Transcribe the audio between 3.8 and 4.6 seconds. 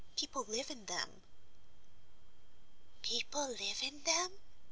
in them!"